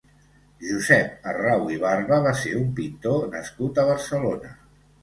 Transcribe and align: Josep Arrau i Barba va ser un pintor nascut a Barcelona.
Josep 0.69 1.27
Arrau 1.33 1.69
i 1.75 1.79
Barba 1.85 2.19
va 2.27 2.35
ser 2.41 2.57
un 2.63 2.67
pintor 2.81 3.25
nascut 3.39 3.83
a 3.85 3.89
Barcelona. 3.93 4.61